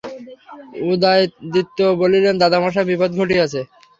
[0.85, 3.61] উদয়াদিত্য বলিলেন, দাদামহাশয়, বিপদ ঘটিয়াছে।